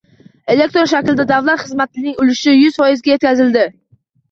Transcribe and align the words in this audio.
Elektron 0.53 0.89
shakldagi 0.91 1.25
davlat 1.33 1.61
xizmatlarining 1.67 2.17
ulushi 2.25 2.57
yuz 2.57 2.75
foizga 2.83 3.17
yetkaziladi. 3.17 3.71